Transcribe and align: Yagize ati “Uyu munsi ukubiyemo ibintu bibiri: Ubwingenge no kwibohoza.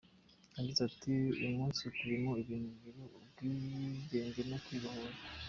Yagize 0.57 0.81
ati 0.89 1.11
“Uyu 1.39 1.57
munsi 1.57 1.79
ukubiyemo 1.81 2.31
ibintu 2.41 2.67
bibiri: 2.83 3.01
Ubwingenge 3.21 4.41
no 4.49 4.57
kwibohoza. 4.63 5.21